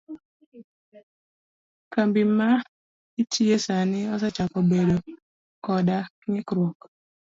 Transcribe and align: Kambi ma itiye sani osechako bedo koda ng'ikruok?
Kambi 1.93 2.21
ma 2.37 2.49
itiye 3.21 3.57
sani 3.65 3.99
osechako 4.13 4.57
bedo 4.71 4.95
koda 5.65 5.97
ng'ikruok? 6.29 6.79